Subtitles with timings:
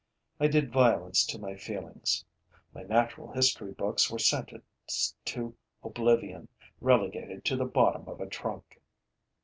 [0.39, 2.25] I did violence to my feelings.
[2.73, 6.47] My natural history books were sentenced to oblivion,
[6.79, 8.81] relegated to the bottom of a trunk.